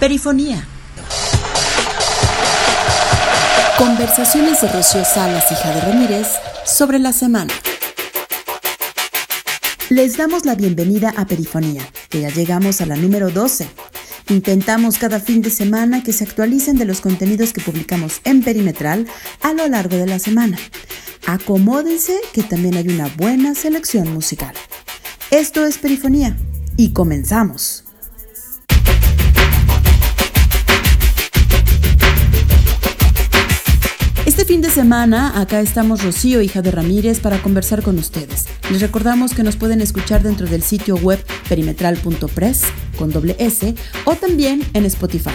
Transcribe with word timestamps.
Perifonía. 0.00 0.66
Conversaciones 3.76 4.62
de 4.62 4.68
Rocío 4.68 5.04
Salas 5.04 5.52
y 5.52 5.54
Jade 5.54 5.80
Ramírez 5.82 6.26
sobre 6.64 6.98
la 6.98 7.12
semana. 7.12 7.52
Les 9.90 10.16
damos 10.16 10.46
la 10.46 10.54
bienvenida 10.54 11.12
a 11.18 11.26
Perifonía, 11.26 11.86
que 12.08 12.22
ya 12.22 12.30
llegamos 12.30 12.80
a 12.80 12.86
la 12.86 12.96
número 12.96 13.28
12. 13.28 13.68
Intentamos 14.30 14.96
cada 14.96 15.20
fin 15.20 15.42
de 15.42 15.50
semana 15.50 16.02
que 16.02 16.14
se 16.14 16.24
actualicen 16.24 16.78
de 16.78 16.86
los 16.86 17.02
contenidos 17.02 17.52
que 17.52 17.60
publicamos 17.60 18.22
en 18.24 18.42
Perimetral 18.42 19.06
a 19.42 19.52
lo 19.52 19.68
largo 19.68 19.96
de 19.96 20.06
la 20.06 20.18
semana. 20.18 20.56
Acomódense 21.26 22.18
que 22.32 22.42
también 22.42 22.78
hay 22.78 22.88
una 22.88 23.08
buena 23.18 23.54
selección 23.54 24.14
musical. 24.14 24.54
Esto 25.30 25.66
es 25.66 25.76
Perifonía 25.76 26.38
y 26.78 26.94
comenzamos. 26.94 27.84
Fin 34.50 34.62
de 34.62 34.68
semana, 34.68 35.40
acá 35.40 35.60
estamos 35.60 36.02
Rocío, 36.02 36.42
hija 36.42 36.60
de 36.60 36.72
Ramírez, 36.72 37.20
para 37.20 37.40
conversar 37.40 37.82
con 37.84 37.96
ustedes. 38.00 38.48
Les 38.68 38.80
recordamos 38.80 39.32
que 39.32 39.44
nos 39.44 39.54
pueden 39.54 39.80
escuchar 39.80 40.24
dentro 40.24 40.48
del 40.48 40.64
sitio 40.64 40.96
web 40.96 41.24
perimetral.press 41.48 42.64
con 42.98 43.12
doble 43.12 43.36
S 43.38 43.72
o 44.06 44.16
también 44.16 44.60
en 44.74 44.86
Spotify. 44.86 45.30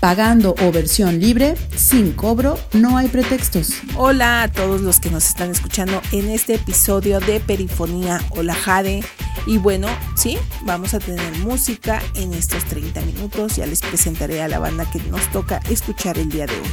Pagando 0.00 0.54
o 0.62 0.70
versión 0.70 1.18
libre, 1.18 1.56
sin 1.74 2.12
cobro, 2.12 2.56
no 2.72 2.96
hay 2.96 3.08
pretextos. 3.08 3.72
Hola 3.96 4.42
a 4.42 4.48
todos 4.48 4.80
los 4.80 5.00
que 5.00 5.10
nos 5.10 5.26
están 5.26 5.50
escuchando 5.50 6.00
en 6.12 6.30
este 6.30 6.54
episodio 6.54 7.18
de 7.18 7.40
Perifonía. 7.40 8.20
Hola 8.30 8.54
Jade. 8.54 9.02
Y 9.46 9.58
bueno, 9.58 9.88
sí, 10.14 10.38
vamos 10.62 10.94
a 10.94 11.00
tener 11.00 11.32
música 11.38 12.00
en 12.14 12.32
estos 12.32 12.64
30 12.66 13.00
minutos. 13.00 13.56
Ya 13.56 13.66
les 13.66 13.80
presentaré 13.80 14.40
a 14.40 14.46
la 14.46 14.60
banda 14.60 14.88
que 14.88 15.00
nos 15.10 15.28
toca 15.32 15.60
escuchar 15.68 16.16
el 16.16 16.28
día 16.28 16.46
de 16.46 16.54
hoy. 16.54 16.70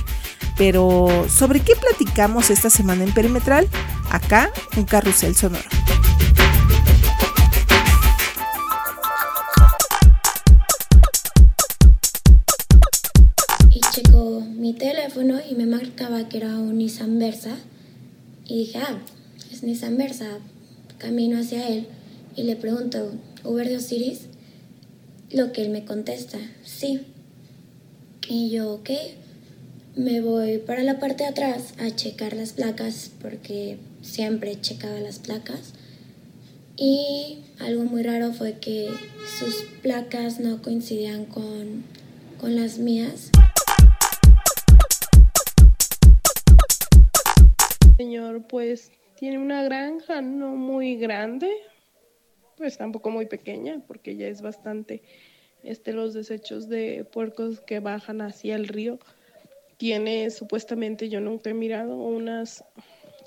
Pero, 0.55 1.25
¿sobre 1.28 1.61
qué 1.61 1.73
platicamos 1.75 2.52
esta 2.52 2.69
semana 2.69 3.05
en 3.05 3.13
Perimetral? 3.13 3.67
Acá, 4.11 4.52
un 4.78 4.85
carrusel 4.85 5.35
sonoro. 5.35 5.67
Teléfono 15.16 15.39
y 15.49 15.55
me 15.55 15.66
marcaba 15.66 16.27
que 16.27 16.38
era 16.38 16.58
un 16.58 16.77
Nissan 16.77 17.17
Versa. 17.19 17.55
Y 18.45 18.59
dije, 18.59 18.80
ah, 18.80 18.99
es 19.52 19.63
Nissan 19.63 19.97
Versa. 19.97 20.39
Camino 20.97 21.38
hacia 21.38 21.67
él 21.67 21.88
y 22.35 22.44
le 22.44 22.55
pregunto, 22.55 23.11
¿Uber 23.44 23.67
de 23.67 23.77
Osiris? 23.77 24.27
Lo 25.31 25.52
que 25.52 25.63
él 25.63 25.69
me 25.69 25.85
contesta, 25.85 26.38
sí. 26.63 27.02
Y 28.27 28.49
yo, 28.49 28.73
ok 28.73 28.89
me 29.95 30.19
voy 30.19 30.57
para 30.57 30.83
la 30.83 30.99
parte 30.99 31.23
de 31.23 31.29
atrás 31.29 31.73
a 31.79 31.89
checar 31.89 32.35
las 32.35 32.52
placas 32.52 33.11
porque 33.22 33.77
siempre 34.02 34.59
checaba 34.59 35.00
las 35.00 35.19
placas. 35.19 35.72
Y 36.75 37.38
algo 37.59 37.85
muy 37.85 38.03
raro 38.03 38.33
fue 38.33 38.59
que 38.59 38.89
sus 39.39 39.63
placas 39.81 40.41
no 40.41 40.61
coincidían 40.61 41.23
con, 41.23 41.83
con 42.41 42.57
las 42.57 42.77
mías. 42.77 43.31
Pues 48.41 48.91
tiene 49.16 49.38
una 49.38 49.64
granja 49.64 50.22
no 50.22 50.55
muy 50.55 50.97
grande, 50.97 51.50
pues 52.58 52.78
tampoco 52.78 53.09
muy 53.09 53.25
pequeña, 53.25 53.81
porque 53.88 54.16
ya 54.16 54.28
es 54.28 54.41
bastante 54.41 55.02
este, 55.64 55.94
los 55.94 56.14
desechos 56.14 56.69
de 56.69 57.06
puercos 57.06 57.61
que 57.61 57.80
bajan 57.80 58.22
hacia 58.22 58.56
el 58.56 58.67
río. 58.67 59.00
Tiene 59.78 60.30
supuestamente, 60.30 61.09
yo 61.09 61.19
nunca 61.19 61.50
he 61.50 61.53
mirado 61.53 61.96
unas 61.97 62.63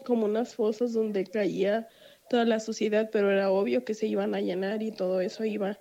como 0.04 0.24
unas 0.24 0.54
fosas 0.54 0.94
donde 0.94 1.26
caía 1.26 1.86
toda 2.30 2.46
la 2.46 2.60
suciedad, 2.60 3.10
pero 3.12 3.30
era 3.30 3.50
obvio 3.50 3.84
que 3.84 3.92
se 3.92 4.06
iban 4.06 4.34
a 4.34 4.40
llenar 4.40 4.82
y 4.82 4.90
todo 4.90 5.20
eso 5.20 5.44
iba 5.44 5.78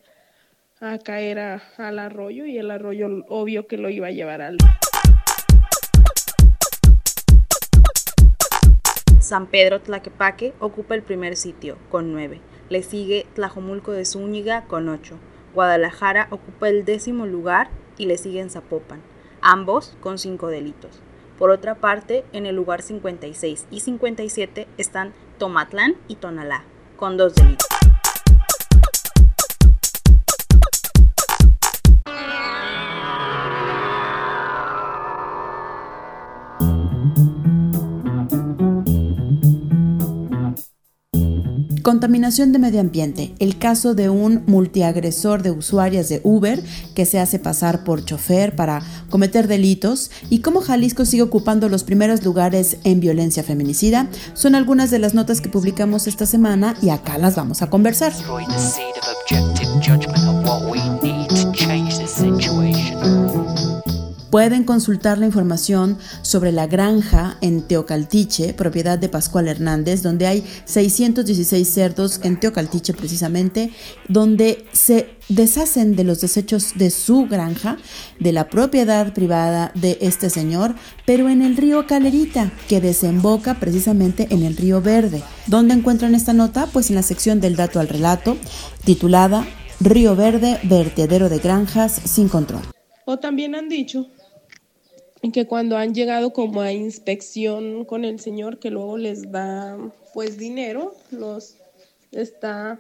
a 0.80 0.98
caer 1.00 1.40
al 1.40 2.00
arroyo 2.00 2.46
y 2.46 2.58
el 2.58 2.72
arroyo 2.72 3.08
obvio 3.30 3.68
que 3.68 3.78
lo 3.78 3.90
iba 3.90 4.08
a 4.08 4.12
llevar 4.12 4.42
al... 4.42 4.58
San 9.28 9.48
Pedro 9.48 9.82
Tlaquepaque 9.82 10.54
ocupa 10.62 10.96
el 10.96 11.04
primer 11.04 11.36
sitio, 11.36 11.78
con 11.92 12.14
nueve. 12.14 12.40
Le 12.70 12.82
sigue 12.82 13.28
Tlajomulco 13.34 13.92
de 13.92 14.06
Zúñiga, 14.06 14.64
con 14.68 14.88
ocho. 14.88 15.18
Guadalajara 15.54 16.28
ocupa 16.32 16.70
el 16.70 16.86
décimo 16.86 17.26
lugar 17.26 17.70
y 17.98 18.06
le 18.06 18.18
siguen 18.18 18.50
Zapopan 18.50 19.02
ambos 19.42 19.96
con 20.00 20.18
cinco 20.18 20.48
delitos. 20.48 21.02
Por 21.38 21.50
otra 21.50 21.76
parte, 21.76 22.24
en 22.34 22.46
el 22.46 22.56
lugar 22.56 22.82
56 22.82 23.68
y 23.70 23.80
57 23.82 24.68
están 24.78 25.14
Tomatlán 25.38 25.96
y 26.08 26.16
Tonalá, 26.16 26.64
con 26.96 27.18
dos 27.18 27.36
delitos. 27.36 27.67
Contaminación 41.88 42.52
de 42.52 42.60
medio 42.60 42.82
ambiente. 42.82 43.34
El 43.40 43.58
caso 43.60 43.96
de 43.96 44.10
un 44.10 44.44
multiagresor 44.46 45.42
de 45.42 45.52
usuarias 45.52 46.10
de 46.10 46.20
Uber 46.26 46.62
que 46.94 47.06
se 47.06 47.18
hace 47.18 47.40
pasar 47.40 47.86
por 47.86 48.04
chofer 48.04 48.58
para 48.58 48.82
cometer 49.10 49.48
delitos 49.48 50.12
y 50.30 50.40
cómo 50.40 50.60
Jalisco 50.60 51.06
sigue 51.06 51.24
ocupando 51.24 51.70
los 51.70 51.86
primeros 51.86 52.26
lugares 52.26 52.76
en 52.84 53.00
violencia 53.00 53.42
feminicida 53.42 54.10
son 54.34 54.56
algunas 54.56 54.92
de 54.92 55.00
las 55.00 55.14
notas 55.14 55.40
que 55.40 55.48
publicamos 55.48 56.08
esta 56.08 56.26
semana 56.26 56.76
y 56.82 56.90
acá 56.90 57.18
las 57.18 57.38
vamos 57.38 57.62
a 57.62 57.70
conversar. 57.70 58.12
Pueden 64.38 64.66
consultar 64.66 65.18
la 65.18 65.26
información 65.26 65.98
sobre 66.22 66.52
la 66.52 66.68
granja 66.68 67.38
en 67.42 67.64
Teocaltiche, 67.64 68.54
propiedad 68.54 69.00
de 69.00 69.10
Pascual 69.10 69.48
Hernández, 69.48 70.04
donde 70.04 70.28
hay 70.28 70.46
616 70.66 71.68
cerdos 71.68 72.20
en 72.22 72.40
Teocaltiche 72.40 72.94
precisamente, 72.94 73.72
donde 74.08 74.68
se 74.74 75.10
deshacen 75.28 75.96
de 75.96 76.04
los 76.04 76.22
desechos 76.22 76.74
de 76.76 76.92
su 76.92 77.26
granja, 77.26 77.78
de 78.20 78.32
la 78.32 78.48
propiedad 78.48 79.12
privada 79.12 79.72
de 79.74 79.98
este 80.02 80.30
señor, 80.30 80.76
pero 81.08 81.30
en 81.30 81.42
el 81.42 81.58
río 81.58 81.88
Calerita, 81.88 82.52
que 82.70 82.80
desemboca 82.80 83.56
precisamente 83.56 84.28
en 84.30 84.44
el 84.44 84.56
río 84.56 84.84
Verde. 84.84 85.24
¿Dónde 85.48 85.74
encuentran 85.74 86.14
esta 86.14 86.34
nota? 86.34 86.68
Pues 86.68 86.92
en 86.92 86.96
la 86.96 87.02
sección 87.02 87.40
del 87.40 87.56
dato 87.56 87.80
al 87.80 87.88
relato, 87.88 88.38
titulada 88.86 89.48
Río 89.80 90.16
Verde, 90.16 90.60
vertedero 90.62 91.28
de 91.28 91.40
granjas 91.40 92.00
sin 92.06 92.30
control. 92.30 92.62
O 93.06 93.18
también 93.18 93.56
han 93.56 93.68
dicho 93.68 94.12
que 95.34 95.48
cuando 95.48 95.78
han 95.78 95.94
llegado 95.94 96.32
como 96.32 96.62
a 96.62 96.72
inspección 96.72 97.86
con 97.86 98.06
el 98.06 98.20
señor 98.20 98.60
que 98.60 98.72
luego 98.72 98.98
les 98.98 99.32
da 99.32 99.78
pues 100.14 100.38
dinero, 100.38 100.94
los 101.12 101.56
está 102.12 102.80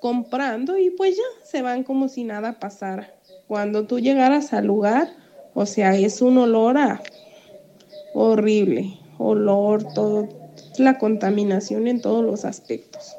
comprando 0.00 0.78
y 0.78 0.90
pues 0.90 1.16
ya 1.16 1.46
se 1.46 1.62
van 1.62 1.82
como 1.82 2.08
si 2.08 2.24
nada 2.24 2.58
pasara. 2.60 3.12
Cuando 3.48 3.86
tú 3.86 3.98
llegaras 3.98 4.52
al 4.52 4.66
lugar, 4.66 5.08
o 5.54 5.66
sea, 5.66 5.96
es 5.96 6.22
un 6.22 6.38
olor 6.38 6.78
a 6.78 7.02
horrible, 8.14 8.98
olor, 9.18 9.84
todo, 9.94 10.28
la 10.78 10.98
contaminación 10.98 11.88
en 11.88 12.00
todos 12.00 12.24
los 12.24 12.44
aspectos. 12.44 13.16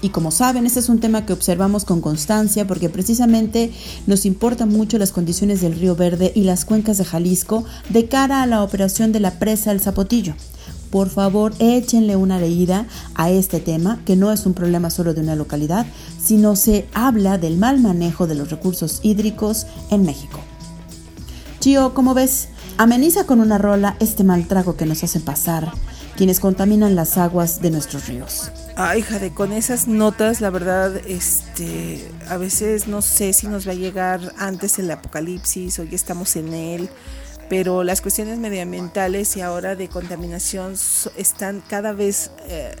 Y 0.00 0.10
como 0.10 0.30
saben, 0.30 0.64
este 0.64 0.78
es 0.78 0.88
un 0.88 1.00
tema 1.00 1.26
que 1.26 1.32
observamos 1.32 1.84
con 1.84 2.00
constancia 2.00 2.66
porque 2.66 2.88
precisamente 2.88 3.72
nos 4.06 4.26
importan 4.26 4.68
mucho 4.68 4.98
las 4.98 5.10
condiciones 5.10 5.60
del 5.60 5.74
río 5.74 5.96
Verde 5.96 6.32
y 6.34 6.44
las 6.44 6.64
cuencas 6.64 6.98
de 6.98 7.04
Jalisco 7.04 7.64
de 7.88 8.06
cara 8.06 8.42
a 8.42 8.46
la 8.46 8.62
operación 8.62 9.10
de 9.10 9.20
la 9.20 9.38
presa 9.38 9.72
El 9.72 9.80
Zapotillo. 9.80 10.34
Por 10.90 11.10
favor, 11.10 11.52
échenle 11.58 12.16
una 12.16 12.38
leída 12.38 12.86
a 13.14 13.30
este 13.30 13.60
tema, 13.60 14.00
que 14.06 14.16
no 14.16 14.32
es 14.32 14.46
un 14.46 14.54
problema 14.54 14.88
solo 14.88 15.12
de 15.14 15.20
una 15.20 15.36
localidad, 15.36 15.84
sino 16.22 16.56
se 16.56 16.86
habla 16.94 17.36
del 17.36 17.58
mal 17.58 17.80
manejo 17.80 18.26
de 18.26 18.36
los 18.36 18.50
recursos 18.50 19.00
hídricos 19.02 19.66
en 19.90 20.04
México. 20.04 20.40
Chio, 21.60 21.92
¿cómo 21.92 22.14
ves? 22.14 22.48
Ameniza 22.78 23.24
con 23.24 23.40
una 23.40 23.58
rola 23.58 23.96
este 23.98 24.24
mal 24.24 24.46
trago 24.46 24.76
que 24.76 24.86
nos 24.86 25.02
hacen 25.02 25.22
pasar 25.22 25.72
quienes 26.18 26.40
contaminan 26.40 26.96
las 26.96 27.16
aguas 27.16 27.62
de 27.62 27.70
nuestros 27.70 28.08
ríos. 28.08 28.50
Ay, 28.74 29.02
de 29.02 29.32
con 29.32 29.52
esas 29.52 29.86
notas, 29.86 30.40
la 30.40 30.50
verdad, 30.50 30.96
este, 31.06 32.04
a 32.28 32.36
veces 32.36 32.88
no 32.88 33.02
sé 33.02 33.32
si 33.32 33.46
nos 33.46 33.68
va 33.68 33.70
a 33.70 33.76
llegar 33.76 34.20
antes 34.36 34.80
el 34.80 34.90
apocalipsis 34.90 35.76
ya 35.76 35.94
estamos 35.94 36.34
en 36.34 36.52
él, 36.52 36.90
pero 37.48 37.84
las 37.84 38.00
cuestiones 38.00 38.40
medioambientales 38.40 39.36
y 39.36 39.42
ahora 39.42 39.76
de 39.76 39.86
contaminación 39.86 40.74
están 41.16 41.62
cada 41.68 41.92
vez 41.92 42.32
eh, 42.48 42.74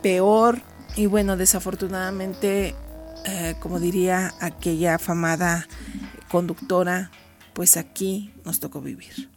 peor 0.00 0.62
y 0.94 1.06
bueno, 1.06 1.36
desafortunadamente, 1.36 2.76
eh, 3.24 3.56
como 3.58 3.80
diría 3.80 4.34
aquella 4.38 4.94
afamada 4.94 5.66
conductora, 6.30 7.10
pues 7.54 7.76
aquí 7.76 8.32
nos 8.44 8.60
tocó 8.60 8.80
vivir. 8.80 9.31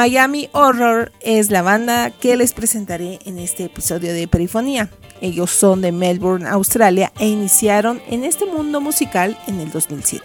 Miami 0.00 0.48
Horror 0.52 1.12
es 1.20 1.50
la 1.50 1.60
banda 1.60 2.08
que 2.10 2.34
les 2.34 2.54
presentaré 2.54 3.18
en 3.26 3.38
este 3.38 3.64
episodio 3.64 4.14
de 4.14 4.26
Perifonía. 4.26 4.88
Ellos 5.20 5.50
son 5.50 5.82
de 5.82 5.92
Melbourne, 5.92 6.48
Australia 6.48 7.12
e 7.18 7.28
iniciaron 7.28 8.00
en 8.08 8.24
este 8.24 8.46
mundo 8.46 8.80
musical 8.80 9.36
en 9.46 9.60
el 9.60 9.70
2007. 9.70 10.24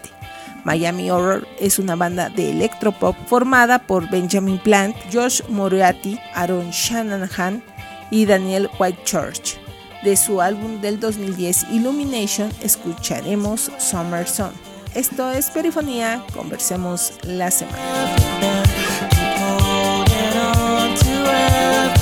Miami 0.64 1.10
Horror 1.10 1.46
es 1.60 1.78
una 1.78 1.94
banda 1.94 2.30
de 2.30 2.52
electropop 2.52 3.14
formada 3.26 3.80
por 3.80 4.08
Benjamin 4.08 4.56
Plant, 4.60 4.96
Josh 5.12 5.42
Moriarty, 5.50 6.18
Aaron 6.32 6.70
Shanahan 6.70 7.62
y 8.10 8.24
Daniel 8.24 8.70
Whitechurch. 8.80 9.58
De 10.02 10.16
su 10.16 10.40
álbum 10.40 10.80
del 10.80 10.98
2010 11.00 11.66
Illumination 11.72 12.50
escucharemos 12.62 13.70
Summer 13.76 14.26
Sun. 14.26 14.52
Esto 14.94 15.30
es 15.30 15.50
Perifonía, 15.50 16.24
conversemos 16.32 17.12
la 17.24 17.50
semana. 17.50 18.35
love. 21.36 21.95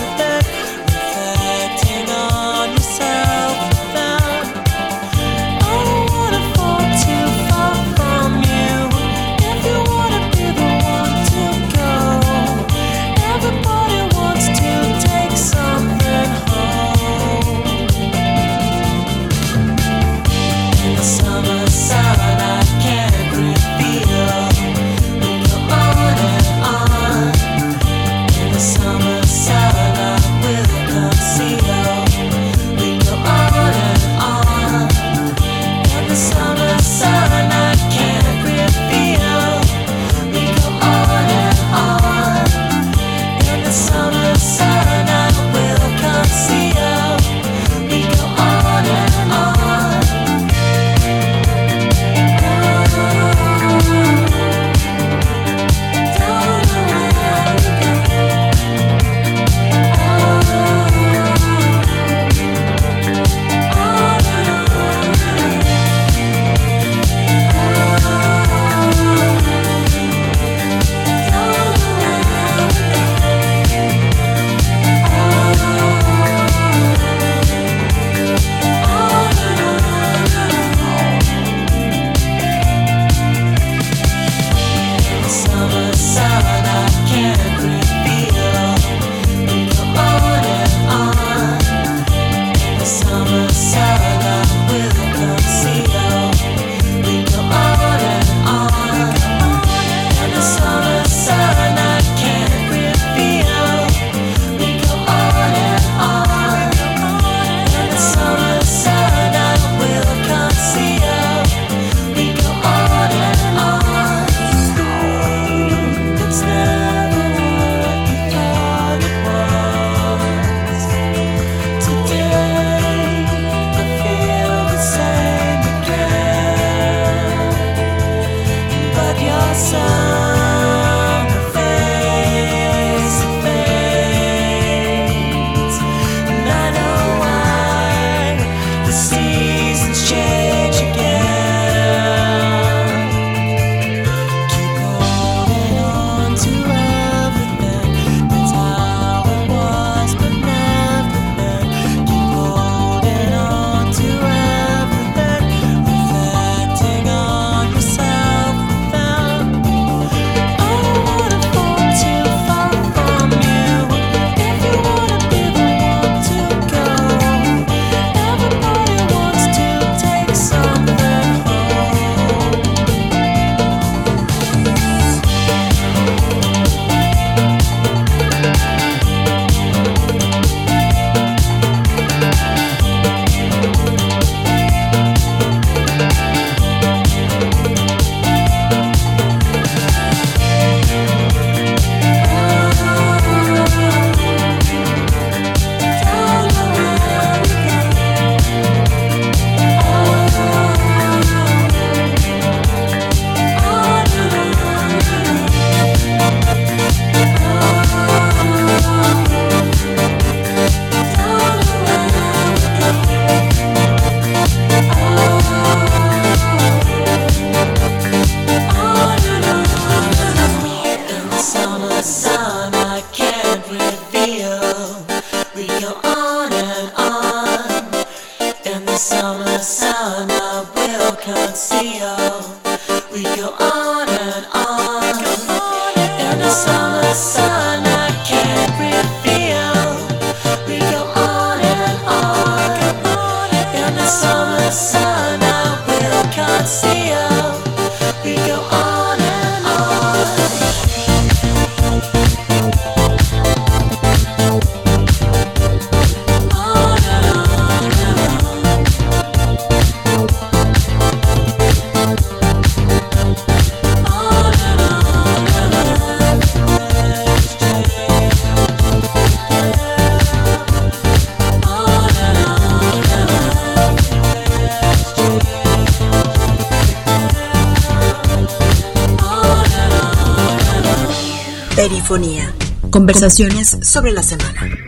Conversaciones 282.90 283.78
sobre 283.82 284.12
la 284.12 284.22
semana. 284.22 284.83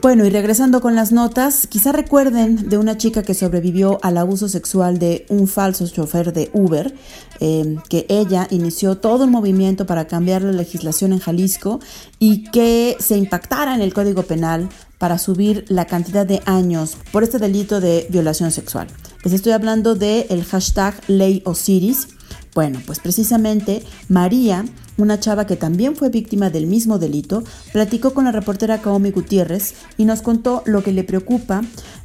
Bueno, 0.00 0.24
y 0.24 0.30
regresando 0.30 0.80
con 0.80 0.94
las 0.94 1.10
notas, 1.10 1.66
quizá 1.66 1.90
recuerden 1.90 2.68
de 2.68 2.78
una 2.78 2.96
chica 2.96 3.24
que 3.24 3.34
sobrevivió 3.34 3.98
al 4.02 4.16
abuso 4.16 4.48
sexual 4.48 5.00
de 5.00 5.26
un 5.28 5.48
falso 5.48 5.88
chofer 5.88 6.32
de 6.32 6.50
Uber, 6.52 6.94
eh, 7.40 7.76
que 7.88 8.06
ella 8.08 8.46
inició 8.50 8.98
todo 8.98 9.24
un 9.24 9.32
movimiento 9.32 9.86
para 9.86 10.06
cambiar 10.06 10.42
la 10.42 10.52
legislación 10.52 11.12
en 11.12 11.18
Jalisco 11.18 11.80
y 12.20 12.44
que 12.44 12.96
se 13.00 13.16
impactara 13.16 13.74
en 13.74 13.80
el 13.80 13.92
Código 13.92 14.22
Penal 14.22 14.68
para 14.98 15.18
subir 15.18 15.64
la 15.68 15.86
cantidad 15.86 16.24
de 16.24 16.42
años 16.46 16.96
por 17.10 17.24
este 17.24 17.40
delito 17.40 17.80
de 17.80 18.06
violación 18.08 18.52
sexual. 18.52 18.86
Les 19.24 19.32
estoy 19.32 19.50
hablando 19.50 19.96
del 19.96 20.26
el 20.30 20.44
hashtag 20.44 20.94
Ley 21.08 21.42
Osiris. 21.44 22.06
Bueno, 22.54 22.80
pues 22.86 23.00
precisamente 23.00 23.82
María 24.08 24.64
una 24.98 25.18
chava 25.18 25.46
que 25.46 25.56
también 25.56 25.96
fue 25.96 26.10
víctima 26.10 26.50
del 26.50 26.66
mismo 26.66 26.98
delito, 26.98 27.42
platicó 27.72 28.12
con 28.12 28.24
la 28.24 28.32
reportera 28.32 28.82
Kaomi 28.82 29.10
Gutiérrez 29.10 29.74
y 29.96 30.04
nos 30.04 30.20
contó 30.20 30.62
lo 30.66 30.82
que 30.82 30.92
le 30.92 31.04
preocupa, 31.04 31.62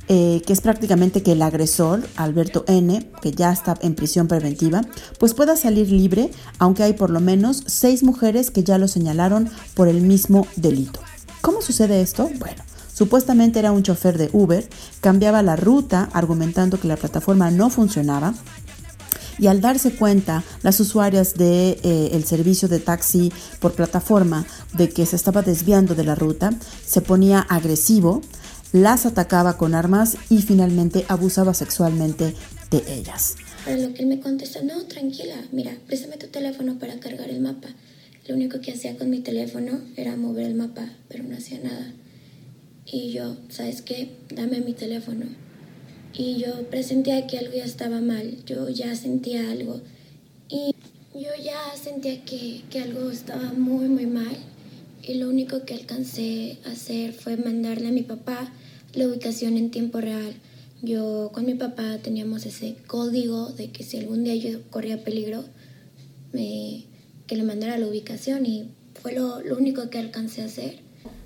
eh, 0.08 0.42
que 0.46 0.54
es 0.54 0.62
prácticamente 0.62 1.24
que 1.24 1.34
el 1.34 1.42
agresor, 1.42 2.04
Alberto 2.16 2.64
N., 2.68 3.10
que 3.22 3.32
ya 3.32 3.52
está 3.52 3.76
en 3.82 3.96
prisión 3.96 4.28
preventiva, 4.28 4.82
pues 5.20 5.34
pueda 5.34 5.58
salir 5.58 5.92
libre, 5.92 6.30
aunque 6.60 6.84
hay 6.84 6.94
por 6.94 7.10
lo 7.10 7.20
menos 7.20 7.64
seis 7.66 8.04
mujeres 8.04 8.52
que 8.52 8.64
ya 8.64 8.78
lo 8.78 8.88
señalaron 8.88 9.50
por 9.74 9.88
el 9.88 10.02
mismo 10.02 10.48
delito. 10.56 11.02
¿Cómo 11.42 11.62
sucede 11.62 12.02
esto? 12.02 12.30
Bueno. 12.40 12.64
Supuestamente 12.94 13.58
era 13.58 13.72
un 13.72 13.82
chofer 13.82 14.20
de 14.20 14.30
Uber, 14.34 14.70
cambiaba 15.02 15.42
la 15.42 15.56
ruta 15.56 16.10
argumentando 16.14 16.80
que 16.80 16.88
la 16.88 16.96
plataforma 16.96 17.50
no 17.50 17.72
funcionaba 17.72 18.36
y 19.40 19.48
al 19.48 19.62
darse 19.62 19.92
cuenta 19.92 20.44
las 20.62 20.80
usuarias 20.80 21.36
del 21.36 21.80
de, 21.82 22.08
eh, 22.12 22.24
servicio 22.26 22.68
de 22.68 22.80
taxi 22.80 23.32
por 23.60 23.74
plataforma 23.74 24.46
de 24.74 24.90
que 24.90 25.06
se 25.06 25.16
estaba 25.16 25.42
desviando 25.42 25.96
de 25.96 26.04
la 26.04 26.16
ruta, 26.16 26.52
se 26.86 27.02
ponía 27.02 27.40
agresivo, 27.40 28.22
las 28.72 29.06
atacaba 29.06 29.58
con 29.58 29.76
armas 29.76 30.18
y 30.30 30.42
finalmente 30.42 31.06
abusaba 31.08 31.54
sexualmente 31.54 32.34
de 32.72 32.84
ellas. 32.94 33.36
Para 33.66 33.78
lo 33.78 33.94
que 33.94 34.02
él 34.02 34.08
me 34.08 34.20
contesta, 34.20 34.62
no, 34.62 34.84
tranquila, 34.86 35.36
mira, 35.52 35.78
préstame 35.88 36.18
tu 36.18 36.28
teléfono 36.28 36.80
para 36.80 37.00
cargar 37.00 37.30
el 37.30 37.40
mapa. 37.40 37.70
Lo 38.28 38.36
único 38.36 38.62
que 38.62 38.72
hacía 38.72 38.98
con 38.98 39.10
mi 39.10 39.20
teléfono 39.20 39.80
era 39.96 40.16
mover 40.16 40.46
el 40.46 40.56
mapa, 40.56 40.90
pero 41.08 41.24
no 41.24 41.36
hacía 41.36 41.60
nada. 41.60 41.94
Y 42.86 43.12
yo, 43.12 43.38
¿sabes 43.50 43.82
qué? 43.82 44.18
Dame 44.34 44.62
mi 44.62 44.74
teléfono 44.74 45.43
y 46.14 46.38
yo 46.38 46.70
presentía 46.70 47.26
que 47.28 47.40
algo 47.40 47.54
ya 47.56 47.66
estaba 47.66 48.00
mal, 48.00 48.38
yo 48.46 48.70
ya 48.70 48.96
sentía 48.96 49.50
algo 49.52 49.82
y 50.48 50.76
yo 51.14 51.30
ya 51.44 51.60
sentía 51.76 52.24
que, 52.24 52.62
que 52.70 52.80
algo 52.80 53.10
estaba 53.10 53.52
muy 53.54 53.88
muy 53.88 54.06
mal 54.06 54.36
y 55.02 55.16
lo 55.16 55.28
único 55.30 55.66
que 55.66 55.74
alcancé 55.74 56.58
a 56.66 56.72
hacer 56.72 57.14
fue 57.14 57.36
mandarle 57.38 57.88
a 57.88 57.92
mi 57.92 58.04
papá 58.04 58.52
la 58.94 59.08
ubicación 59.08 59.58
en 59.58 59.72
tiempo 59.72 60.00
real. 60.00 60.34
Yo 60.82 61.32
con 61.34 61.46
mi 61.46 61.56
papá 61.56 61.98
teníamos 61.98 62.46
ese 62.46 62.76
código 62.88 63.50
de 63.50 63.72
que 63.72 63.84
si 63.84 63.98
algún 63.98 64.24
día 64.24 64.36
yo 64.36 64.62
corría 64.70 65.04
peligro, 65.04 65.44
me, 66.32 66.86
que 67.26 67.36
le 67.36 67.44
mandara 67.44 67.78
la 67.78 67.88
ubicación 67.88 68.46
y 68.46 68.70
fue 69.02 69.14
lo, 69.14 69.42
lo 69.42 69.58
único 69.58 69.90
que 69.90 69.98
alcancé 69.98 70.42
a 70.42 70.46
hacer 70.46 70.80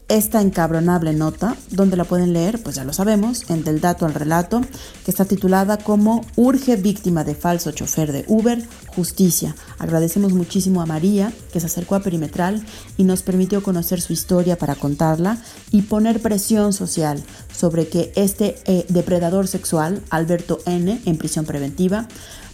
esta 0.10 0.42
encabronable 0.42 1.14
nota, 1.14 1.58
donde 1.70 1.98
la 1.98 2.06
pueden 2.06 2.32
leer, 2.32 2.62
pues 2.64 2.76
ya 2.76 2.86
lo 2.86 2.94
sabemos, 2.94 3.50
en 3.50 3.64
Del 3.64 3.82
Dato 3.82 4.06
al 4.06 4.14
Relato, 4.14 4.62
que 5.04 5.12
está 5.12 5.26
titulada 5.26 5.78
como 5.78 6.26
Urge 6.38 6.78
víctima 6.78 7.26
de 7.26 7.36
falso 7.36 7.72
chofer 7.72 8.14
de 8.14 8.24
Uber, 8.28 8.66
justicia. 8.88 9.56
Agradecemos 9.80 10.32
muchísimo 10.32 10.82
a 10.82 10.86
María, 10.86 11.34
que 11.52 11.60
se 11.60 11.66
acercó 11.66 11.96
a 11.96 12.00
Perimetral 12.00 12.66
y 12.96 13.04
nos 13.04 13.22
permitió 13.22 13.62
conocer 13.62 14.00
su 14.00 14.14
historia 14.14 14.58
para 14.58 14.76
contarla 14.76 15.42
y 15.72 15.82
poner 15.82 16.22
presión 16.22 16.72
social 16.72 17.22
sobre 17.54 17.90
que 17.90 18.14
este 18.16 18.56
eh, 18.66 18.86
depredador 18.88 19.48
sexual, 19.48 20.02
Alberto 20.10 20.60
N., 20.66 21.02
en 21.06 21.18
prisión 21.18 21.46
preventiva, 21.46 22.08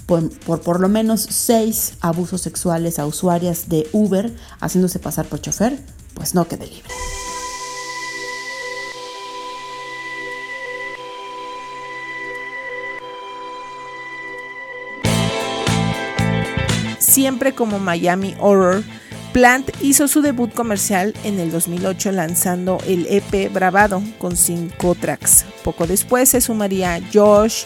por, 0.07 0.29
por, 0.39 0.61
por 0.61 0.79
lo 0.79 0.89
menos 0.89 1.21
seis 1.21 1.93
abusos 2.01 2.41
sexuales 2.41 2.97
a 2.97 3.05
usuarias 3.05 3.69
de 3.69 3.87
Uber 3.93 4.35
haciéndose 4.59 4.97
pasar 4.99 5.27
por 5.27 5.39
chofer, 5.39 5.79
pues 6.15 6.33
no 6.33 6.47
quede 6.47 6.65
libre. 6.65 6.89
Siempre 17.23 17.53
como 17.53 17.79
Miami 17.79 18.35
Horror, 18.37 18.83
Plant 19.31 19.69
hizo 19.81 20.09
su 20.09 20.21
debut 20.21 20.53
comercial 20.53 21.13
en 21.23 21.39
el 21.39 21.51
2008 21.51 22.11
lanzando 22.11 22.79
el 22.85 23.07
EP 23.09 23.49
Bravado 23.49 24.03
con 24.17 24.35
cinco 24.35 24.93
tracks. 24.93 25.45
Poco 25.63 25.87
después 25.87 26.27
se 26.27 26.41
sumaría 26.41 26.99
Josh 27.13 27.63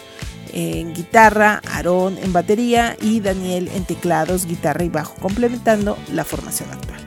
en 0.52 0.94
guitarra, 0.94 1.60
Aaron 1.72 2.18
en 2.18 2.32
batería 2.32 2.96
y 3.02 3.18
Daniel 3.18 3.68
en 3.74 3.84
teclados, 3.84 4.46
guitarra 4.46 4.84
y 4.84 4.90
bajo, 4.90 5.16
complementando 5.16 5.98
la 6.12 6.24
formación 6.24 6.70
actual. 6.70 7.00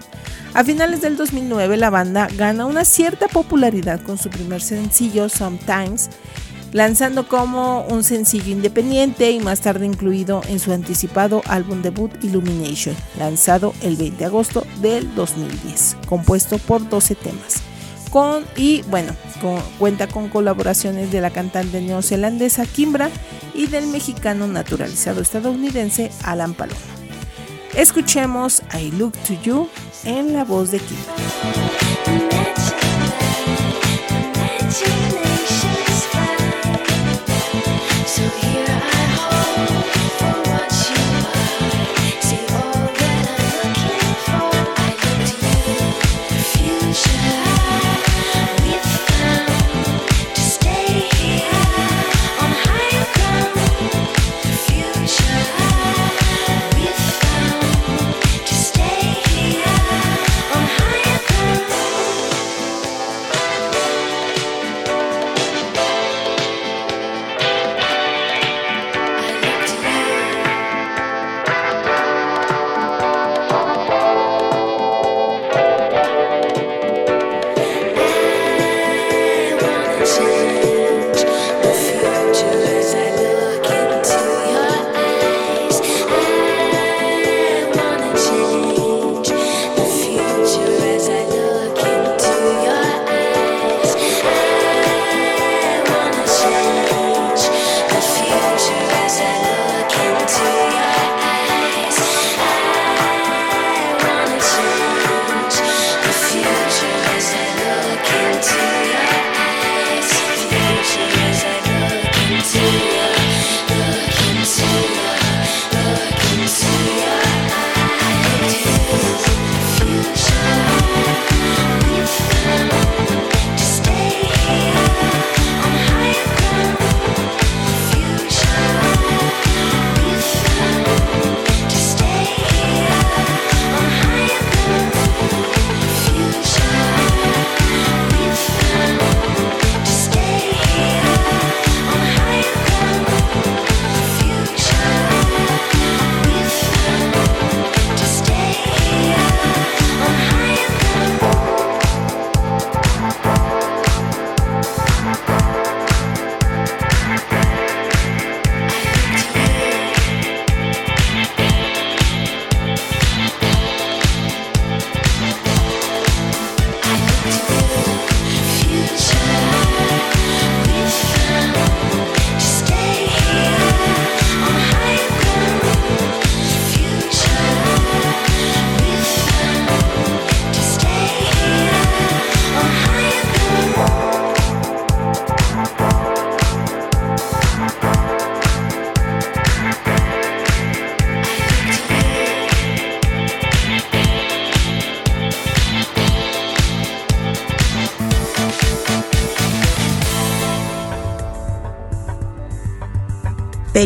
A 0.54 0.66
finales 0.66 1.00
del 1.00 1.16
2009 1.16 1.78
la 1.78 1.90
banda 1.90 2.28
gana 2.36 2.66
una 2.66 2.84
cierta 2.84 3.30
popularidad 3.30 4.02
con 4.02 4.18
su 4.18 4.30
primer 4.30 4.62
sencillo 4.62 5.30
Sometimes 5.30 6.10
lanzando 6.72 7.28
como 7.28 7.82
un 7.86 8.04
sencillo 8.04 8.52
independiente 8.52 9.32
y 9.32 9.40
más 9.40 9.62
tarde 9.62 9.86
incluido 9.86 10.42
en 10.48 10.60
su 10.60 10.72
anticipado 10.72 11.42
álbum 11.48 11.82
debut 11.82 12.12
Illumination, 12.24 12.96
lanzado 13.18 13.74
el 13.82 13.96
20 13.96 14.18
de 14.18 14.26
agosto 14.26 14.66
del 14.82 15.14
2010, 15.16 15.98
compuesto 16.08 16.58
por 16.58 16.88
12 16.88 17.16
temas. 17.16 17.62
Con, 18.10 18.44
y 18.58 18.82
bueno, 18.84 19.14
cuenta 19.80 20.08
con 20.08 20.28
colaboraciones 20.28 21.12
de 21.12 21.22
la 21.22 21.30
cantante 21.30 21.82
neozelandesa 21.82 22.66
Kimbra 22.66 23.10
y 23.54 23.68
del 23.68 23.88
mexicano 23.88 24.48
naturalizado 24.48 25.22
estadounidense 25.22 26.12
Alan 26.24 26.54
Paloma. 26.54 26.80
Escuchemos 27.76 28.64
I 28.78 28.92
Look 28.92 29.14
to 29.28 29.34
You 29.44 29.70
en 30.04 30.34
la 30.34 30.44
voz 30.44 30.72
de 30.72 30.80
Kimbra. 30.80 31.14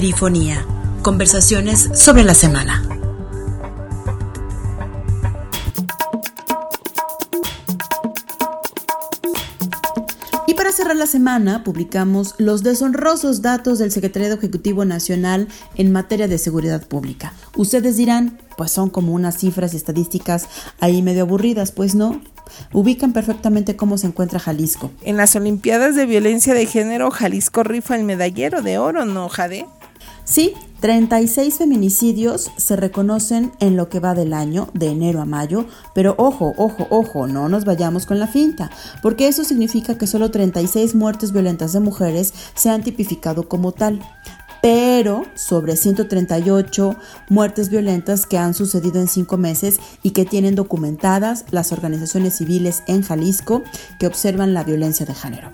Perifonía. 0.06 0.64
Conversaciones 1.02 1.90
sobre 1.96 2.24
la 2.24 2.36
semana. 2.36 2.88
Y 10.46 10.54
para 10.54 10.72
cerrar 10.74 10.96
la 10.96 11.08
semana, 11.08 11.64
publicamos 11.64 12.36
los 12.38 12.62
deshonrosos 12.62 13.42
datos 13.42 13.80
del 13.80 13.92
Secretariado 13.92 14.36
Ejecutivo 14.36 14.86
Nacional 14.86 15.48
en 15.74 15.92
materia 15.92 16.27
de 16.27 16.38
seguridad 16.38 16.86
pública. 16.88 17.34
Ustedes 17.56 17.98
dirán, 17.98 18.38
pues 18.58 18.70
son 18.70 18.92
como 18.92 19.12
unas 19.12 19.40
cifras 19.40 19.74
y 19.74 19.77
estadísticas 19.77 20.48
ahí 20.79 21.01
medio 21.01 21.24
aburridas, 21.24 21.72
pues 21.72 21.96
no. 21.96 22.22
Ubican 22.74 23.12
perfectamente 23.12 23.75
cómo 23.75 23.98
se 23.98 24.06
encuentra 24.06 24.38
Jalisco. 24.38 24.92
En 25.01 25.18
las 25.18 25.36
Olimpiadas 25.36 25.96
de 25.96 26.06
Violencia 26.06 26.53
de 26.53 26.68
Género, 26.68 27.10
Jalisco 27.10 27.64
rifa 27.64 27.96
el 27.96 28.03
medallero 28.03 28.62
de 28.62 28.77
oro, 28.77 29.03
¿no, 29.06 29.29
Jade? 29.29 29.66
Sí, 30.25 30.53
36 30.81 31.57
feminicidios 31.57 32.51
se 32.57 32.75
reconocen 32.75 33.51
en 33.59 33.77
lo 33.77 33.90
que 33.90 34.00
va 34.00 34.16
del 34.16 34.33
año, 34.33 34.70
de 34.74 34.88
enero 34.88 35.22
a 35.22 35.25
mayo, 35.25 35.66
pero 35.94 36.16
ojo, 36.18 36.53
ojo, 36.57 36.88
ojo, 36.90 37.27
no 37.27 37.48
nos 37.48 37.64
vayamos 37.64 38.05
con 38.05 38.20
la 38.20 38.27
finta, 38.27 38.72
porque 39.01 39.27
eso 39.27 39.44
significa 39.44 39.98
que 39.98 40.07
solo 40.07 40.31
36 40.31 40.96
muertes 40.96 41.31
violentas 41.31 41.74
de 41.74 41.79
mujeres 41.79 42.33
se 42.55 42.70
han 42.70 42.83
tipificado 42.83 43.48
como 43.48 43.72
tal 43.72 44.01
pero 44.66 45.27
sobre 45.35 45.75
138 45.75 46.96
muertes 47.29 47.70
violentas 47.70 48.25
que 48.25 48.40
han 48.40 48.55
sucedido 48.55 49.00
en 49.00 49.07
cinco 49.07 49.38
meses 49.38 49.79
y 50.01 50.09
que 50.09 50.25
tienen 50.25 50.55
documentadas 50.55 51.46
las 51.51 51.72
organizaciones 51.72 52.38
civiles 52.38 52.81
en 52.88 53.03
Jalisco 53.03 53.61
que 54.00 54.07
observan 54.07 54.55
la 54.55 54.64
violencia 54.64 55.05
de 55.05 55.14
género. 55.14 55.51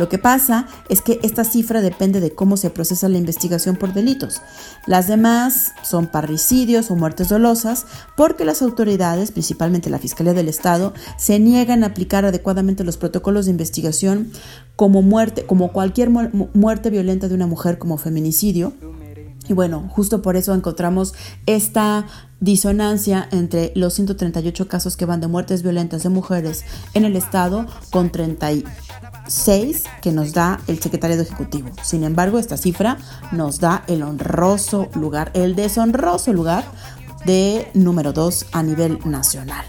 Lo 0.00 0.08
que 0.08 0.16
pasa 0.16 0.66
es 0.88 1.02
que 1.02 1.20
esta 1.22 1.44
cifra 1.44 1.82
depende 1.82 2.20
de 2.20 2.34
cómo 2.34 2.56
se 2.56 2.70
procesa 2.70 3.06
la 3.10 3.18
investigación 3.18 3.76
por 3.76 3.92
delitos. 3.92 4.40
Las 4.86 5.08
demás 5.08 5.72
son 5.82 6.06
parricidios 6.06 6.90
o 6.90 6.96
muertes 6.96 7.28
dolosas 7.28 7.84
porque 8.16 8.46
las 8.46 8.62
autoridades, 8.62 9.30
principalmente 9.30 9.90
la 9.90 9.98
Fiscalía 9.98 10.32
del 10.32 10.48
Estado, 10.48 10.94
se 11.18 11.38
niegan 11.38 11.84
a 11.84 11.88
aplicar 11.88 12.24
adecuadamente 12.24 12.82
los 12.82 12.96
protocolos 12.96 13.44
de 13.44 13.50
investigación 13.50 14.32
como 14.74 15.02
muerte, 15.02 15.44
como 15.44 15.70
cualquier 15.70 16.08
muerte 16.08 16.88
violenta 16.88 17.28
de 17.28 17.34
una 17.34 17.46
mujer 17.46 17.76
como 17.76 17.98
feminicidio. 17.98 18.72
Y 19.50 19.52
bueno, 19.52 19.86
justo 19.90 20.22
por 20.22 20.36
eso 20.36 20.54
encontramos 20.54 21.12
esta 21.44 22.06
disonancia 22.40 23.28
entre 23.32 23.72
los 23.74 23.92
138 23.92 24.66
casos 24.66 24.96
que 24.96 25.04
van 25.04 25.20
de 25.20 25.26
muertes 25.26 25.62
violentas 25.62 26.04
de 26.04 26.08
mujeres 26.08 26.64
en 26.94 27.04
el 27.04 27.16
estado 27.16 27.66
con 27.90 28.08
36 29.30 29.84
que 30.02 30.10
nos 30.10 30.32
da 30.32 30.60
el 30.66 30.80
secretario 30.80 31.20
ejecutivo. 31.20 31.70
Sin 31.82 32.02
embargo, 32.02 32.38
esta 32.38 32.56
cifra 32.56 32.98
nos 33.32 33.60
da 33.60 33.84
el 33.86 34.02
honroso 34.02 34.90
lugar, 34.94 35.30
el 35.34 35.54
deshonroso 35.54 36.32
lugar 36.32 36.64
de 37.24 37.68
número 37.74 38.12
2 38.12 38.46
a 38.52 38.62
nivel 38.62 38.98
nacional. 39.04 39.64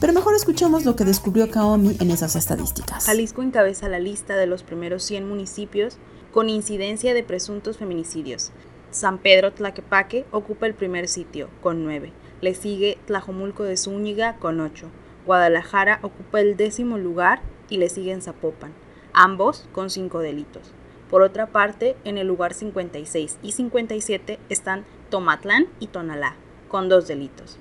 Pero 0.00 0.12
mejor 0.12 0.34
escuchemos 0.34 0.84
lo 0.84 0.96
que 0.96 1.04
descubrió 1.04 1.50
Kaomi 1.50 1.96
en 2.00 2.10
esas 2.10 2.36
estadísticas. 2.36 3.06
Jalisco 3.06 3.42
encabeza 3.42 3.88
la 3.88 3.98
lista 3.98 4.36
de 4.36 4.46
los 4.46 4.62
primeros 4.62 5.02
100 5.04 5.28
municipios 5.28 5.96
con 6.32 6.48
incidencia 6.48 7.12
de 7.12 7.22
presuntos 7.22 7.78
feminicidios. 7.78 8.52
San 8.90 9.18
Pedro 9.18 9.52
Tlaquepaque 9.52 10.26
ocupa 10.30 10.66
el 10.66 10.74
primer 10.74 11.08
sitio, 11.08 11.48
con 11.60 11.84
9. 11.84 12.12
Le 12.40 12.54
sigue 12.54 12.98
Tlajomulco 13.06 13.64
de 13.64 13.76
Zúñiga, 13.76 14.36
con 14.36 14.60
8. 14.60 14.88
Guadalajara 15.24 16.00
ocupa 16.02 16.40
el 16.40 16.56
décimo 16.56 16.98
lugar 16.98 17.40
y 17.68 17.78
le 17.78 17.88
siguen 17.88 18.20
Zapopan, 18.20 18.72
ambos 19.12 19.66
con 19.72 19.90
5 19.90 20.18
delitos. 20.20 20.62
Por 21.10 21.22
otra 21.22 21.46
parte, 21.48 21.96
en 22.04 22.16
el 22.18 22.26
lugar 22.26 22.54
56 22.54 23.38
y 23.42 23.52
57 23.52 24.38
están 24.48 24.84
Tomatlán 25.10 25.66
y 25.78 25.88
Tonalá, 25.88 26.36
con 26.68 26.88
2 26.88 27.06
delitos. 27.06 27.58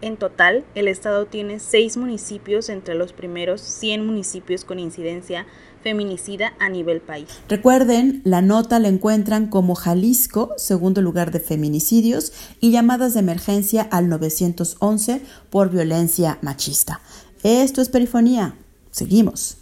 En 0.00 0.16
total, 0.16 0.64
el 0.74 0.86
estado 0.86 1.26
tiene 1.26 1.58
6 1.58 1.96
municipios 1.96 2.68
entre 2.68 2.94
los 2.94 3.12
primeros 3.12 3.60
100 3.60 4.06
municipios 4.06 4.64
con 4.64 4.78
incidencia 4.78 5.46
feminicida 5.82 6.54
a 6.58 6.68
nivel 6.68 7.00
país. 7.00 7.28
Recuerden, 7.48 8.20
la 8.24 8.42
nota 8.42 8.78
la 8.78 8.88
encuentran 8.88 9.48
como 9.48 9.74
Jalisco, 9.74 10.52
segundo 10.56 11.02
lugar 11.02 11.30
de 11.30 11.40
feminicidios 11.40 12.32
y 12.60 12.70
llamadas 12.70 13.14
de 13.14 13.20
emergencia 13.20 13.82
al 13.82 14.08
911 14.08 15.22
por 15.50 15.70
violencia 15.70 16.38
machista. 16.42 17.00
Esto 17.42 17.80
es 17.80 17.88
perifonía. 17.88 18.54
Seguimos. 18.90 19.56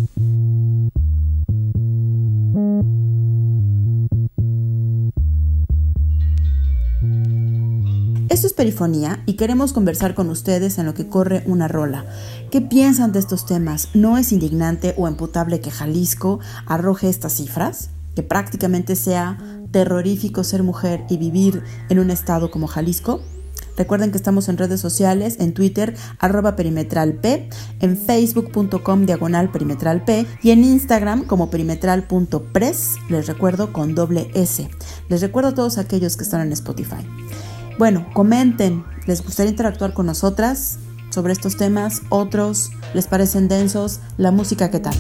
Esto 8.37 8.49
es 8.49 8.53
Perifonía 8.53 9.23
y 9.25 9.37
queremos 9.37 9.73
conversar 9.73 10.15
con 10.15 10.29
ustedes 10.29 10.77
en 10.77 10.85
lo 10.85 10.93
que 10.93 11.09
corre 11.09 11.43
una 11.47 11.69
rola. 11.69 12.05
¿Qué 12.51 12.61
piensan 12.61 13.11
de 13.13 13.19
estos 13.19 13.47
temas? 13.47 13.89
¿No 13.95 14.19
es 14.19 14.31
indignante 14.31 14.93
o 14.99 15.09
imputable 15.09 15.63
que 15.63 15.71
Jalisco 15.71 16.39
arroje 16.67 17.09
estas 17.09 17.33
cifras? 17.33 17.89
¿Que 18.15 18.23
prácticamente 18.23 18.95
sea 18.95 19.39
terrorífico 19.71 20.45
ser 20.45 20.63
mujer 20.63 21.03
y 21.09 21.17
vivir 21.17 21.63
en 21.89 21.99
un 21.99 22.11
estado 22.11 22.51
como 22.51 22.67
Jalisco? 22.67 23.23
Recuerden 23.79 24.11
que 24.11 24.19
estamos 24.19 24.51
en 24.51 24.59
redes 24.59 24.83
sociales, 24.83 25.37
en 25.41 25.55
Twitter, 25.55 25.97
arroba 26.19 26.57
perimetralp, 26.57 27.25
en 27.25 27.97
facebook.com 27.97 29.07
diagonal 29.07 29.51
perimetralp 29.51 30.11
y 30.43 30.51
en 30.51 30.63
Instagram 30.63 31.25
como 31.25 31.49
perimetral.press, 31.49 32.97
les 33.09 33.27
recuerdo 33.29 33.73
con 33.73 33.95
doble 33.95 34.31
S. 34.35 34.69
Les 35.09 35.23
recuerdo 35.23 35.49
a 35.49 35.55
todos 35.55 35.79
aquellos 35.79 36.19
que 36.19 36.25
están 36.25 36.43
en 36.43 36.53
Spotify. 36.53 37.07
Bueno, 37.79 38.07
comenten, 38.15 38.85
¿les 39.07 39.23
gustaría 39.23 39.51
interactuar 39.51 39.93
con 39.93 40.07
nosotras 40.07 40.79
sobre 41.11 41.35
estos 41.35 41.57
temas? 41.57 42.03
¿Otros 42.09 42.71
les 42.95 43.07
parecen 43.07 43.49
densos? 43.49 44.01
¿La 44.17 44.31
música 44.31 44.71
qué 44.71 44.81
tal? 44.81 44.95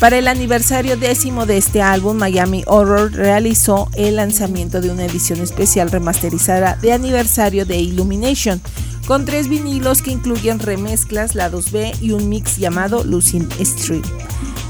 Para 0.00 0.18
el 0.18 0.28
aniversario 0.28 0.98
décimo 0.98 1.46
de 1.46 1.56
este 1.56 1.80
álbum, 1.80 2.18
Miami 2.18 2.62
Horror 2.66 3.12
realizó 3.12 3.88
el 3.94 4.16
lanzamiento 4.16 4.82
de 4.82 4.90
una 4.90 5.06
edición 5.06 5.40
especial 5.40 5.90
remasterizada 5.90 6.76
de 6.76 6.92
aniversario 6.92 7.64
de 7.64 7.78
Illumination, 7.78 8.60
con 9.06 9.24
tres 9.24 9.48
vinilos 9.48 10.02
que 10.02 10.10
incluyen 10.10 10.58
remezclas, 10.58 11.34
lados 11.34 11.72
B 11.72 11.92
y 12.02 12.10
un 12.10 12.28
mix 12.28 12.58
llamado 12.58 13.04
Lucid 13.04 13.44
Street, 13.58 14.04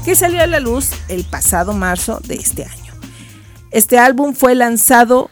que 0.05 0.15
salió 0.15 0.41
a 0.41 0.47
la 0.47 0.61
luz 0.61 0.91
el 1.09 1.25
pasado 1.25 1.73
marzo 1.73 2.21
de 2.25 2.35
este 2.35 2.63
año. 2.63 2.93
Este 3.71 3.99
álbum 3.99 4.33
fue 4.33 4.55
lanzado, 4.55 5.29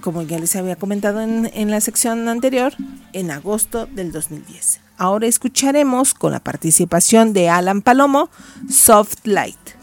como 0.00 0.22
ya 0.22 0.40
les 0.40 0.56
había 0.56 0.74
comentado 0.74 1.20
en, 1.20 1.48
en 1.54 1.70
la 1.70 1.80
sección 1.80 2.28
anterior, 2.28 2.72
en 3.12 3.30
agosto 3.30 3.86
del 3.86 4.10
2010. 4.10 4.89
Ahora 5.00 5.28
escucharemos 5.28 6.12
con 6.12 6.32
la 6.32 6.40
participación 6.40 7.32
de 7.32 7.48
Alan 7.48 7.80
Palomo, 7.80 8.28
Soft 8.68 9.24
Light. 9.24 9.79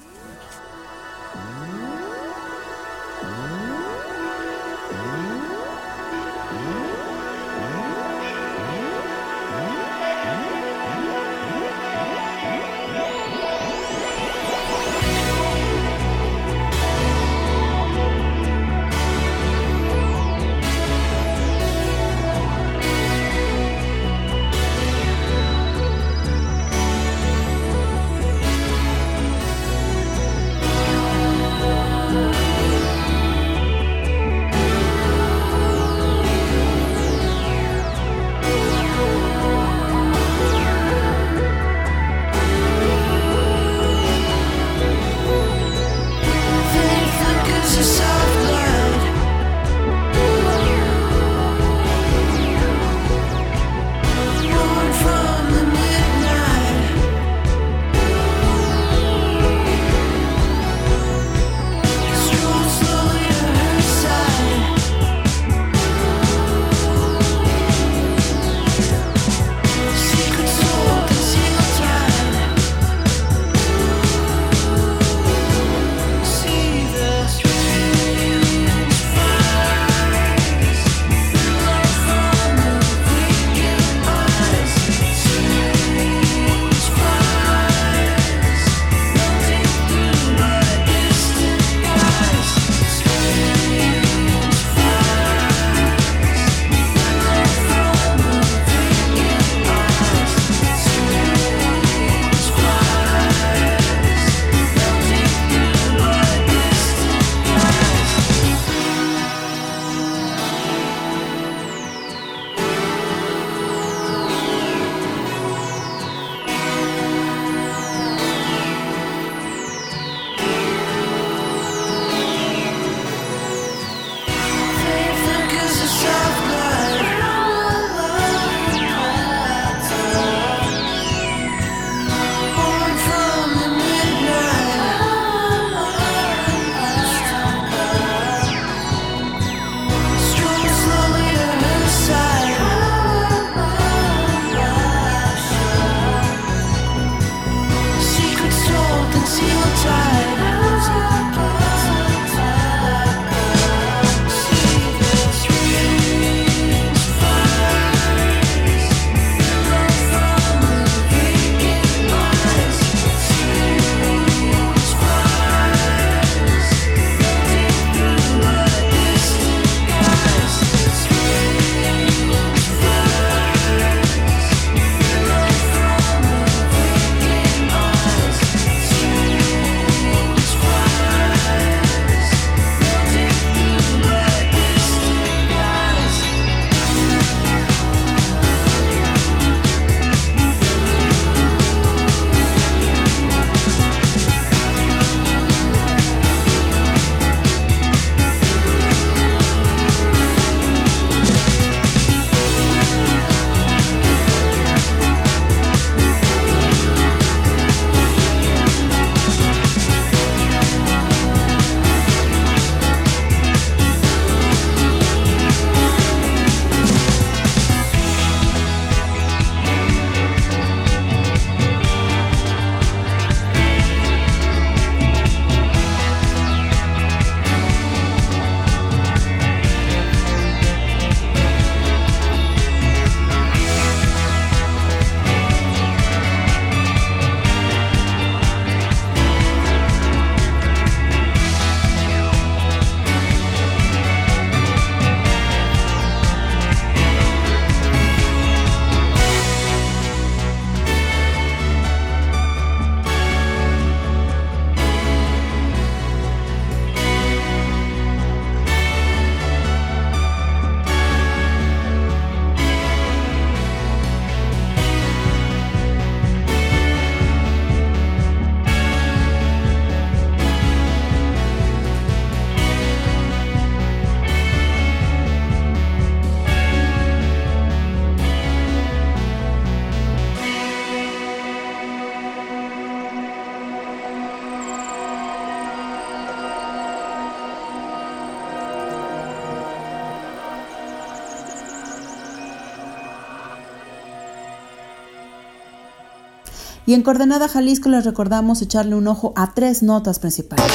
Y 296.88 296.94
en 296.94 297.02
Coordenada 297.02 297.50
Jalisco 297.50 297.90
les 297.90 298.06
recordamos 298.06 298.62
echarle 298.62 298.96
un 298.96 299.10
ojo 299.10 299.34
a 299.36 299.54
tres 299.54 299.84
notas 299.84 300.20
principales. 300.20 300.72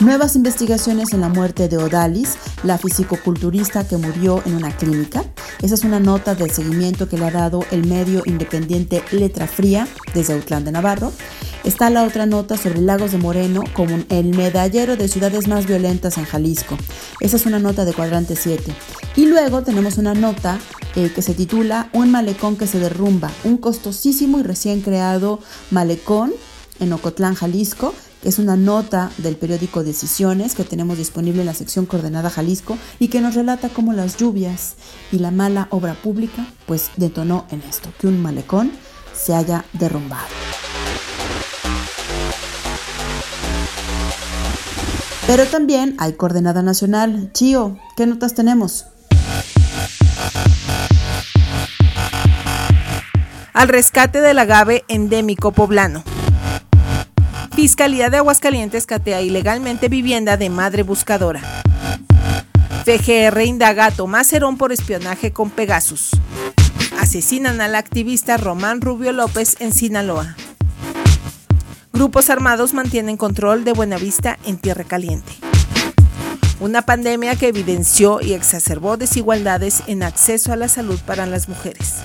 Nuevas 0.00 0.36
investigaciones 0.36 1.14
en 1.14 1.22
la 1.22 1.30
muerte 1.30 1.68
de 1.68 1.78
Odalis, 1.78 2.36
la 2.62 2.76
fisicoculturista 2.76 3.88
que 3.88 3.96
murió 3.96 4.42
en 4.44 4.54
una 4.54 4.76
clínica. 4.76 5.24
Esa 5.62 5.76
es 5.76 5.84
una 5.84 5.98
nota 5.98 6.34
del 6.34 6.50
seguimiento 6.50 7.08
que 7.08 7.16
le 7.16 7.24
ha 7.24 7.30
dado 7.30 7.64
el 7.70 7.86
medio 7.86 8.22
independiente 8.26 9.02
Letra 9.12 9.46
Fría 9.46 9.88
desde 10.12 10.34
Autlán 10.34 10.66
de 10.66 10.72
Navarro. 10.72 11.10
Está 11.64 11.90
la 11.90 12.02
otra 12.02 12.26
nota 12.26 12.56
sobre 12.56 12.80
Lagos 12.80 13.12
de 13.12 13.18
Moreno 13.18 13.62
como 13.72 14.02
el 14.08 14.36
medallero 14.36 14.96
de 14.96 15.06
ciudades 15.06 15.46
más 15.46 15.66
violentas 15.66 16.18
en 16.18 16.24
Jalisco. 16.24 16.76
Esa 17.20 17.36
es 17.36 17.46
una 17.46 17.60
nota 17.60 17.84
de 17.84 17.92
cuadrante 17.92 18.34
7. 18.34 18.74
Y 19.14 19.26
luego 19.26 19.62
tenemos 19.62 19.96
una 19.96 20.12
nota 20.12 20.58
eh, 20.96 21.12
que 21.14 21.22
se 21.22 21.34
titula 21.34 21.88
Un 21.92 22.10
malecón 22.10 22.56
que 22.56 22.66
se 22.66 22.80
derrumba, 22.80 23.30
un 23.44 23.58
costosísimo 23.58 24.40
y 24.40 24.42
recién 24.42 24.80
creado 24.80 25.38
malecón 25.70 26.32
en 26.80 26.92
Ocotlán, 26.92 27.34
Jalisco, 27.34 27.94
es 28.24 28.40
una 28.40 28.56
nota 28.56 29.12
del 29.18 29.36
periódico 29.36 29.84
Decisiones 29.84 30.56
que 30.56 30.64
tenemos 30.64 30.98
disponible 30.98 31.42
en 31.42 31.46
la 31.46 31.54
sección 31.54 31.86
Coordenada 31.86 32.30
Jalisco 32.30 32.76
y 32.98 33.06
que 33.08 33.20
nos 33.20 33.36
relata 33.36 33.68
cómo 33.68 33.92
las 33.92 34.16
lluvias 34.16 34.74
y 35.12 35.18
la 35.18 35.30
mala 35.30 35.68
obra 35.70 35.94
pública 35.94 36.46
pues 36.66 36.90
detonó 36.96 37.46
en 37.50 37.62
esto, 37.62 37.92
que 38.00 38.08
un 38.08 38.20
malecón 38.20 38.72
se 39.14 39.34
haya 39.34 39.64
derrumbado. 39.72 40.26
Pero 45.26 45.46
también 45.46 45.94
hay 45.98 46.14
coordenada 46.14 46.62
nacional. 46.62 47.30
Chío, 47.32 47.78
¿qué 47.96 48.06
notas 48.06 48.34
tenemos? 48.34 48.86
Al 53.52 53.68
rescate 53.68 54.20
del 54.20 54.38
agave 54.38 54.84
endémico 54.88 55.52
poblano. 55.52 56.02
Fiscalía 57.54 58.08
de 58.08 58.16
Aguascalientes 58.16 58.86
catea 58.86 59.20
ilegalmente 59.20 59.88
vivienda 59.88 60.36
de 60.36 60.48
madre 60.48 60.82
buscadora. 60.82 61.40
FGR 62.84 63.42
indaga 63.42 63.86
a 63.86 63.90
Tomás 63.90 64.32
Herón 64.32 64.56
por 64.56 64.72
espionaje 64.72 65.32
con 65.32 65.50
Pegasus. 65.50 66.10
Asesinan 66.98 67.60
al 67.60 67.74
activista 67.74 68.38
Román 68.38 68.80
Rubio 68.80 69.12
López 69.12 69.56
en 69.60 69.72
Sinaloa. 69.72 70.34
Grupos 71.92 72.30
armados 72.30 72.72
mantienen 72.72 73.18
control 73.18 73.64
de 73.64 73.74
Buenavista 73.74 74.38
en 74.46 74.56
Tierra 74.56 74.84
Caliente. 74.84 75.32
Una 76.58 76.82
pandemia 76.82 77.36
que 77.36 77.48
evidenció 77.48 78.20
y 78.22 78.32
exacerbó 78.32 78.96
desigualdades 78.96 79.82
en 79.86 80.02
acceso 80.02 80.52
a 80.52 80.56
la 80.56 80.68
salud 80.68 80.98
para 81.06 81.26
las 81.26 81.50
mujeres. 81.50 81.96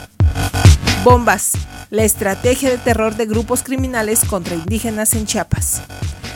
Bombas, 1.06 1.54
la 1.89 2.04
estrategia 2.04 2.69
de 2.69 2.78
terror 2.78 3.15
de 3.15 3.28
grupos 3.28 3.63
criminales 3.63 4.26
contra 4.26 4.56
indígenas 4.56 5.13
en 5.13 5.26
Chiapas. 5.26 5.82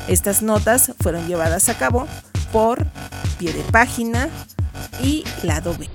Estas 0.08 0.42
notas 0.42 0.94
fueron 1.02 1.28
llevadas 1.28 1.68
a 1.68 1.78
cabo 1.78 2.08
por 2.54 2.86
Pie 3.38 3.52
de 3.52 3.64
Página 3.64 4.30
y 5.04 5.26
Lado 5.44 5.76
B. 5.78 5.90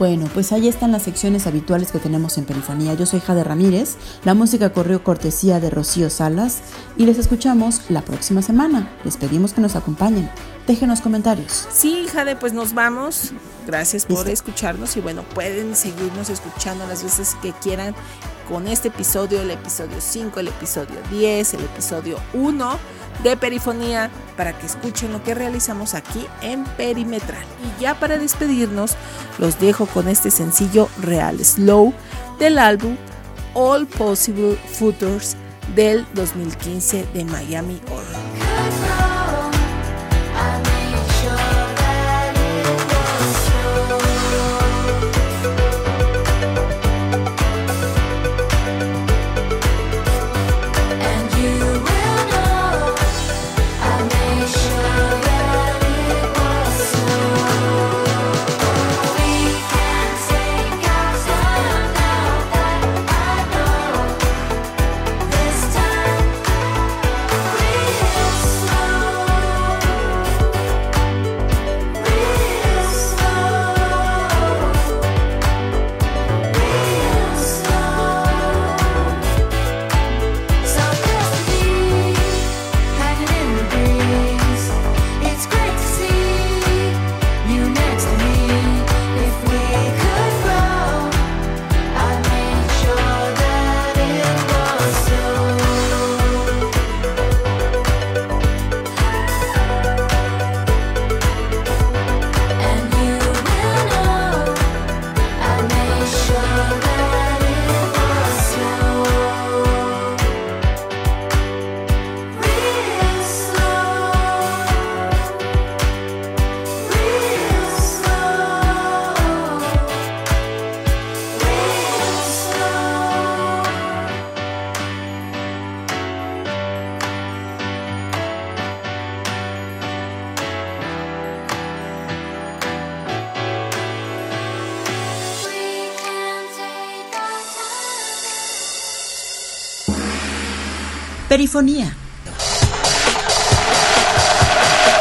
Bueno, 0.00 0.30
pues 0.32 0.50
ahí 0.52 0.66
están 0.66 0.92
las 0.92 1.02
secciones 1.02 1.46
habituales 1.46 1.92
que 1.92 1.98
tenemos 1.98 2.38
en 2.38 2.46
Perifonía. 2.46 2.94
Yo 2.94 3.04
soy 3.04 3.20
Jade 3.20 3.44
Ramírez, 3.44 3.96
la 4.24 4.32
música 4.32 4.72
corrió 4.72 5.04
cortesía 5.04 5.60
de 5.60 5.68
Rocío 5.68 6.08
Salas 6.08 6.62
y 6.96 7.04
les 7.04 7.18
escuchamos 7.18 7.82
la 7.90 8.00
próxima 8.00 8.40
semana. 8.40 8.90
Les 9.04 9.18
pedimos 9.18 9.52
que 9.52 9.60
nos 9.60 9.76
acompañen. 9.76 10.30
Déjenos 10.66 11.02
comentarios. 11.02 11.68
Sí, 11.70 12.06
Jade, 12.10 12.34
pues 12.34 12.54
nos 12.54 12.72
vamos. 12.72 13.32
Gracias 13.66 14.06
por 14.06 14.26
escucharnos 14.30 14.96
y 14.96 15.02
bueno, 15.02 15.22
pueden 15.34 15.76
seguirnos 15.76 16.30
escuchando 16.30 16.86
las 16.86 17.04
veces 17.04 17.36
que 17.42 17.52
quieran 17.52 17.94
con 18.48 18.68
este 18.68 18.88
episodio, 18.88 19.42
el 19.42 19.50
episodio 19.50 19.96
5, 20.00 20.40
el 20.40 20.48
episodio 20.48 20.96
10, 21.10 21.54
el 21.54 21.60
episodio 21.60 22.18
1 22.32 22.78
de 23.22 23.36
Perifonía 23.36 24.10
para 24.36 24.56
que 24.56 24.66
escuchen 24.66 25.12
lo 25.12 25.22
que 25.22 25.34
realizamos 25.34 25.94
aquí 25.94 26.26
en 26.42 26.64
Perimetral. 26.64 27.44
Y 27.64 27.82
ya 27.82 27.94
para 27.94 28.18
despedirnos, 28.18 28.96
los 29.38 29.58
dejo 29.58 29.86
con 29.86 30.08
este 30.08 30.30
sencillo 30.30 30.88
Real 31.00 31.44
Slow 31.44 31.92
del 32.38 32.58
álbum 32.58 32.96
All 33.54 33.86
Possible 33.86 34.56
Futures 34.72 35.36
del 35.74 36.06
2015 36.14 37.06
de 37.12 37.24
Miami 37.24 37.80
Horror. 37.90 39.09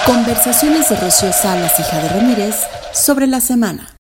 Conversaciones 0.06 0.90
de 0.90 0.96
Rocío 0.96 1.32
Salas 1.32 1.80
y 1.80 1.84
Jade 1.84 2.10
Ramírez 2.10 2.56
sobre 2.92 3.28
la 3.28 3.40
semana. 3.40 3.99